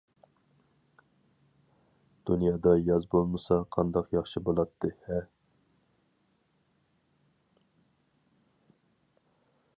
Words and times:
-دۇنيادا 2.29 2.73
ياز 2.87 3.05
بولمىسا 3.11 3.59
قانداق 3.75 4.09
ياخشى 4.17 4.43
بولاتتى 4.49 4.93
ھە! 5.11 5.21